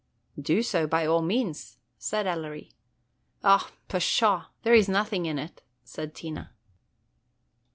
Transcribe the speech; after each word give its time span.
"Do 0.41 0.63
so 0.63 0.87
by 0.87 1.05
all 1.05 1.21
means," 1.21 1.77
said 1.99 2.25
Ellery. 2.25 2.73
"O 3.43 3.69
pshaw! 3.87 4.47
there 4.63 4.75
's 4.75 4.89
nothing 4.89 5.27
in 5.27 5.37
it," 5.37 5.61
said 5.83 6.15
Tina. 6.15 6.55